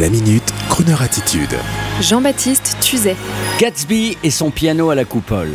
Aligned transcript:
La 0.00 0.08
minute, 0.08 0.54
Kroneur 0.70 1.02
attitude. 1.02 1.54
Jean-Baptiste 2.00 2.78
Tuzet. 2.80 3.14
Gatsby 3.60 4.16
et 4.24 4.30
son 4.30 4.50
piano 4.50 4.88
à 4.88 4.94
la 4.94 5.04
coupole. 5.04 5.50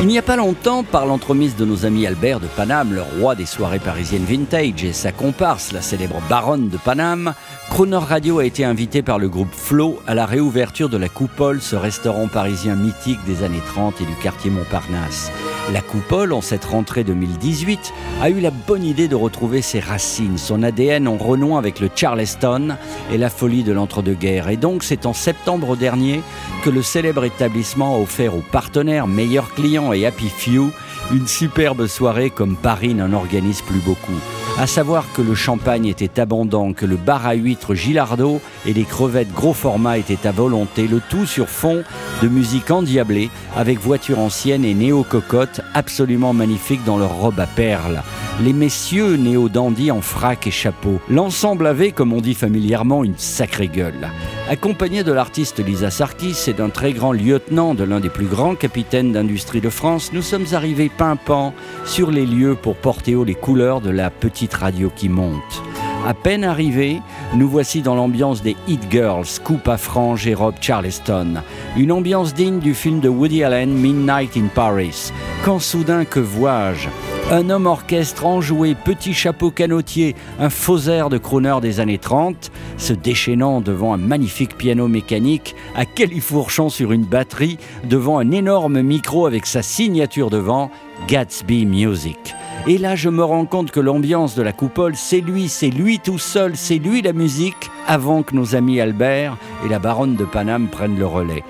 Il 0.00 0.08
n'y 0.08 0.18
a 0.18 0.22
pas 0.22 0.34
longtemps, 0.34 0.82
par 0.82 1.06
l'entremise 1.06 1.54
de 1.54 1.64
nos 1.64 1.86
amis 1.86 2.08
Albert 2.08 2.40
de 2.40 2.48
Paname, 2.48 2.92
le 2.92 3.02
roi 3.02 3.36
des 3.36 3.46
soirées 3.46 3.78
parisiennes 3.78 4.24
vintage, 4.24 4.82
et 4.82 4.92
sa 4.92 5.12
comparse, 5.12 5.70
la 5.70 5.80
célèbre 5.80 6.20
baronne 6.28 6.70
de 6.70 6.76
Paname, 6.76 7.34
Croner 7.70 7.98
Radio 7.98 8.40
a 8.40 8.44
été 8.44 8.64
invité 8.64 9.02
par 9.02 9.20
le 9.20 9.28
groupe 9.28 9.54
Flo 9.54 10.00
à 10.08 10.14
la 10.16 10.26
réouverture 10.26 10.88
de 10.88 10.96
la 10.96 11.08
Coupole, 11.08 11.62
ce 11.62 11.76
restaurant 11.76 12.26
parisien 12.26 12.74
mythique 12.74 13.24
des 13.26 13.44
années 13.44 13.62
30 13.64 14.00
et 14.00 14.04
du 14.04 14.14
quartier 14.16 14.50
Montparnasse. 14.50 15.30
La 15.72 15.80
Coupole, 15.80 16.32
en 16.32 16.40
cette 16.40 16.64
rentrée 16.64 17.02
2018, 17.02 17.92
a 18.22 18.30
eu 18.30 18.40
la 18.40 18.52
bonne 18.52 18.84
idée 18.84 19.08
de 19.08 19.16
retrouver 19.16 19.62
ses 19.62 19.80
racines, 19.80 20.38
son 20.38 20.62
ADN 20.62 21.08
en 21.08 21.16
renouant 21.16 21.58
avec 21.58 21.80
le 21.80 21.90
Charleston 21.94 22.76
et 23.12 23.18
la 23.18 23.30
folie 23.30 23.64
de 23.64 23.72
l'entre-deux-guerres. 23.72 24.48
Et 24.48 24.56
donc, 24.56 24.84
c'est 24.84 25.06
en 25.06 25.12
septembre 25.12 25.76
dernier 25.76 26.22
que 26.62 26.70
le 26.70 26.82
célèbre 26.82 27.24
établissement 27.24 27.96
a 27.96 27.98
offert 27.98 28.36
aux 28.36 28.44
partenaires, 28.52 29.08
meilleurs 29.08 29.54
clients 29.54 29.92
et 29.92 30.06
Happy 30.06 30.28
Few 30.28 30.70
une 31.12 31.26
superbe 31.26 31.86
soirée 31.86 32.30
comme 32.30 32.56
Paris 32.56 32.94
n'en 32.94 33.12
organise 33.12 33.62
plus 33.62 33.80
beaucoup. 33.80 34.20
À 34.58 34.66
savoir 34.66 35.12
que 35.12 35.20
le 35.20 35.34
champagne 35.34 35.86
était 35.86 36.18
abondant, 36.18 36.72
que 36.72 36.86
le 36.86 36.96
bar 36.96 37.26
à 37.26 37.34
huîtres 37.34 37.74
Gilardo 37.74 38.40
et 38.64 38.72
les 38.72 38.84
crevettes 38.84 39.32
gros 39.32 39.52
format 39.52 39.98
étaient 39.98 40.26
à 40.26 40.32
volonté, 40.32 40.88
le 40.88 41.00
tout 41.10 41.26
sur 41.26 41.48
fond 41.48 41.84
de 42.22 42.28
musique 42.28 42.70
endiablée 42.70 43.28
avec 43.54 43.78
voitures 43.78 44.18
anciennes 44.18 44.64
et 44.64 44.72
néo-cocottes 44.72 45.60
absolument 45.74 46.32
magnifiques 46.32 46.84
dans 46.84 46.96
leurs 46.96 47.16
robes 47.16 47.40
à 47.40 47.46
perles 47.46 48.02
les 48.40 48.52
messieurs 48.52 49.16
néo-dandy 49.16 49.90
en 49.90 50.00
frac 50.00 50.46
et 50.46 50.50
chapeau. 50.50 51.00
L'ensemble 51.08 51.66
avait, 51.66 51.92
comme 51.92 52.12
on 52.12 52.20
dit 52.20 52.34
familièrement, 52.34 53.04
une 53.04 53.16
sacrée 53.16 53.68
gueule. 53.68 54.10
Accompagné 54.48 55.02
de 55.02 55.10
l'artiste 55.10 55.58
Lisa 55.58 55.90
Sarkis 55.90 56.44
et 56.46 56.52
d'un 56.52 56.68
très 56.68 56.92
grand 56.92 57.10
lieutenant 57.10 57.74
de 57.74 57.82
l'un 57.82 57.98
des 57.98 58.08
plus 58.08 58.26
grands 58.26 58.54
capitaines 58.54 59.10
d'industrie 59.10 59.60
de 59.60 59.70
France, 59.70 60.12
nous 60.12 60.22
sommes 60.22 60.46
arrivés 60.52 60.88
pimpant 60.88 61.52
sur 61.84 62.12
les 62.12 62.24
lieux 62.24 62.54
pour 62.54 62.76
porter 62.76 63.16
haut 63.16 63.24
les 63.24 63.34
couleurs 63.34 63.80
de 63.80 63.90
la 63.90 64.08
petite 64.08 64.54
radio 64.54 64.88
qui 64.94 65.08
monte. 65.08 65.62
À 66.06 66.14
peine 66.14 66.44
arrivés, 66.44 67.02
nous 67.34 67.48
voici 67.48 67.82
dans 67.82 67.94
l'ambiance 67.94 68.42
des 68.42 68.56
Hit 68.68 68.80
Girls, 68.90 69.26
coupe 69.42 69.68
à 69.68 69.76
franges 69.76 70.26
et 70.26 70.34
robe 70.34 70.54
Charleston. 70.60 71.42
Une 71.76 71.92
ambiance 71.92 72.34
digne 72.34 72.60
du 72.60 72.74
film 72.74 73.00
de 73.00 73.08
Woody 73.08 73.42
Allen, 73.42 73.70
Midnight 73.70 74.36
in 74.36 74.46
Paris. 74.54 75.12
Quand 75.44 75.58
soudain, 75.58 76.04
que 76.04 76.20
vois-je? 76.20 76.88
Un 77.30 77.50
homme 77.50 77.66
orchestre 77.66 78.24
enjoué, 78.24 78.74
petit 78.74 79.12
chapeau 79.12 79.50
canotier, 79.50 80.14
un 80.38 80.48
faux 80.48 80.88
air 80.88 81.08
de 81.08 81.18
crooner 81.18 81.58
des 81.60 81.80
années 81.80 81.98
30, 81.98 82.52
se 82.78 82.92
déchaînant 82.92 83.60
devant 83.60 83.92
un 83.92 83.98
magnifique 83.98 84.56
piano 84.56 84.86
mécanique, 84.86 85.56
à 85.74 85.84
califourchant 85.84 86.68
sur 86.68 86.92
une 86.92 87.04
batterie, 87.04 87.58
devant 87.84 88.18
un 88.18 88.30
énorme 88.30 88.80
micro 88.82 89.26
avec 89.26 89.46
sa 89.46 89.62
signature 89.62 90.30
devant, 90.30 90.70
Gatsby 91.08 91.66
Music. 91.66 92.34
Et 92.68 92.78
là, 92.78 92.96
je 92.96 93.08
me 93.08 93.22
rends 93.22 93.46
compte 93.46 93.70
que 93.70 93.78
l'ambiance 93.78 94.34
de 94.34 94.42
la 94.42 94.52
coupole, 94.52 94.96
c'est 94.96 95.20
lui, 95.20 95.48
c'est 95.48 95.70
lui 95.70 96.00
tout 96.00 96.18
seul, 96.18 96.56
c'est 96.56 96.78
lui 96.78 97.00
la 97.00 97.12
musique, 97.12 97.70
avant 97.86 98.24
que 98.24 98.34
nos 98.34 98.56
amis 98.56 98.80
Albert 98.80 99.36
et 99.64 99.68
la 99.68 99.78
baronne 99.78 100.16
de 100.16 100.24
Paname 100.24 100.66
prennent 100.66 100.98
le 100.98 101.06
relais. 101.06 101.44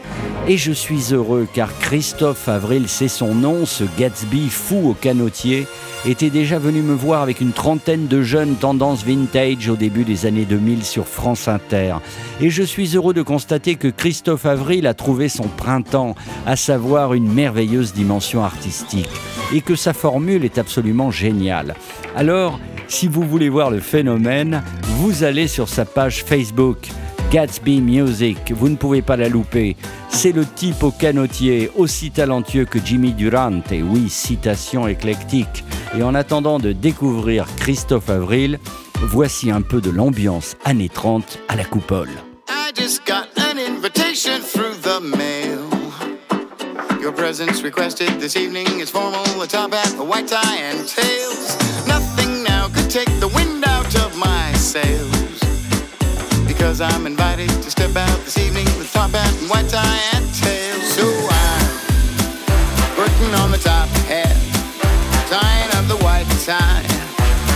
Et 0.49 0.57
je 0.57 0.71
suis 0.71 1.13
heureux 1.13 1.49
car 1.53 1.77
Christophe 1.81 2.49
Avril, 2.49 2.85
c'est 2.87 3.09
son 3.09 3.35
nom, 3.35 3.67
ce 3.67 3.83
Gatsby 3.99 4.49
fou 4.49 4.91
au 4.91 4.95
canotier, 4.95 5.67
était 6.07 6.31
déjà 6.31 6.61
venu 6.61 6.83
me 6.83 6.95
voir 6.95 7.23
avec 7.23 7.41
une 7.41 7.51
trentaine 7.51 8.07
de 8.07 8.23
jeunes 8.23 8.55
tendances 8.55 9.05
vintage 9.05 9.69
au 9.69 9.75
début 9.75 10.05
des 10.05 10.25
années 10.25 10.45
2000 10.45 10.85
sur 10.85 11.09
France 11.09 11.49
Inter. 11.49 11.97
Et 12.41 12.49
je 12.49 12.63
suis 12.63 12.95
heureux 12.95 13.13
de 13.13 13.23
constater 13.23 13.75
que 13.75 13.89
Christophe 13.89 14.47
Avril 14.47 14.87
a 14.87 14.95
trouvé 14.95 15.29
son 15.29 15.49
printemps, 15.49 16.15
à 16.47 16.55
savoir 16.55 17.15
une 17.15 17.33
merveilleuse 17.33 17.93
dimension 17.93 18.45
artistique 18.45 19.11
et 19.53 19.63
que 19.63 19.75
sa 19.75 19.93
formule 19.93 20.45
est 20.45 20.59
absolument 20.59 21.11
géniale. 21.11 21.75
Alors, 22.15 22.61
si 22.87 23.09
vous 23.09 23.23
voulez 23.23 23.49
voir 23.49 23.73
le 23.73 23.81
phénomène, 23.81 24.63
vous 24.99 25.25
allez 25.25 25.49
sur 25.49 25.69
sa 25.69 25.85
page 25.85 26.23
Facebook. 26.23 26.89
Gatsby 27.31 27.81
Music, 27.81 28.53
vous 28.53 28.69
ne 28.69 28.77
pouvez 28.77 29.03
pas 29.03 29.17
la 29.17 29.29
louper. 29.29 29.77
C'est 30.09 30.33
le 30.33 30.47
type 30.47 30.83
au 30.83 30.91
canotier, 30.91 31.71
aussi 31.77 32.11
talentueux 32.11 32.65
que 32.65 32.79
Jimmy 32.85 33.13
Durant, 33.13 33.63
et 33.71 33.83
oui, 33.83 34.09
citation 34.09 34.87
éclectique. 34.87 35.65
Et 35.99 36.03
en 36.03 36.15
attendant 36.15 36.59
de 36.59 36.73
découvrir 36.73 37.47
Christophe 37.57 38.11
Avril, 38.11 38.59
voici 39.01 39.51
un 39.51 39.63
peu 39.63 39.81
de 39.81 39.91
l'ambiance 39.91 40.57
années 40.65 40.89
30 40.89 41.39
à 41.49 41.57
la 41.57 41.65
coupole. 41.65 42.11
Your 47.07 47.15
presence 47.15 47.63
requested 47.63 48.19
this 48.19 48.35
evening 48.35 48.81
is 48.81 48.91
formal, 48.91 49.23
a 49.41 49.47
top 49.47 49.73
hat, 49.73 49.95
a 49.97 50.03
white 50.03 50.27
tie, 50.27 50.57
and 50.59 50.89
tails. 50.89 51.57
Nothing 51.87 52.43
now 52.43 52.67
could 52.67 52.91
take 52.91 53.07
the 53.21 53.29
wind 53.29 53.63
out 53.65 53.95
of 53.95 54.17
my 54.17 54.53
sails. 54.55 55.36
Because 56.57 56.81
I'm 56.81 57.07
invited 57.07 57.49
to 57.49 57.71
step 57.71 57.95
out 57.97 58.19
this 58.25 58.39
evening 58.39 58.65
with 58.79 58.91
top 58.93 59.11
hat 59.11 59.33
and 59.41 59.51
white 59.51 59.69
tie 59.69 60.01
and 60.15 60.25
tails. 60.35 60.89
So 60.97 61.05
I'm 61.05 61.69
putting 62.97 63.35
on 63.35 63.51
the 63.51 63.59
top 63.59 63.89
hat, 64.09 64.37
tying 65.29 65.71
up 65.77 65.87
the 65.87 66.03
white 66.05 66.27
tie, 66.49 66.87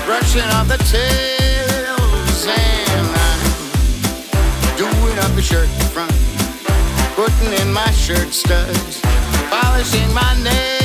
brushing 0.05 0.49
off 0.55 0.69
the 0.69 0.79
tails, 0.93 2.47
and 2.47 3.07
I'm 3.27 4.77
doing 4.77 5.19
up 5.19 5.33
the 5.35 5.43
shirt 5.43 5.69
front, 5.95 6.13
putting 7.17 7.53
in 7.61 7.73
my 7.73 7.91
shirt 7.93 8.33
studs 8.33 9.01
polishing 9.51 10.13
my 10.15 10.43
nails. 10.43 10.80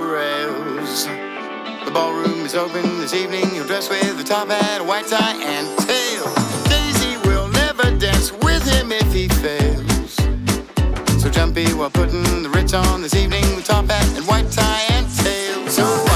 Rails. 0.00 1.06
The 1.84 1.90
ballroom 1.92 2.44
is 2.44 2.54
open 2.54 2.82
this 3.00 3.14
evening. 3.14 3.54
You'll 3.54 3.66
dress 3.66 3.88
with 3.88 4.20
a 4.20 4.24
top 4.24 4.48
hat, 4.48 4.80
a 4.80 4.84
white 4.84 5.06
tie, 5.06 5.36
and 5.42 5.66
tails. 5.78 6.34
Daisy 6.68 7.16
will 7.28 7.48
never 7.48 7.90
dance 7.98 8.32
with 8.32 8.64
him 8.66 8.92
if 8.92 9.12
he 9.12 9.28
fails. 9.28 10.14
So 11.22 11.28
jumpy 11.30 11.66
while 11.74 11.90
putting 11.90 12.42
the 12.42 12.50
Ritz 12.50 12.74
on 12.74 13.02
this 13.02 13.14
evening 13.14 13.44
with 13.54 13.64
top 13.66 13.86
hat 13.86 14.06
and 14.16 14.26
white 14.26 14.50
tie 14.50 14.86
and 14.90 15.06
tails. 15.18 15.74
So 15.74 16.09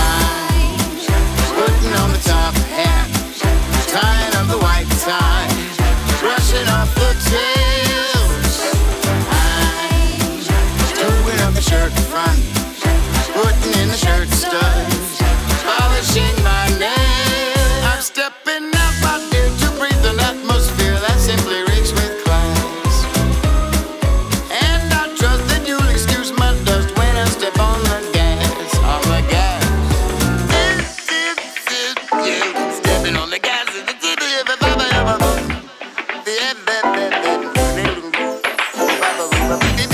love. 39.49 39.94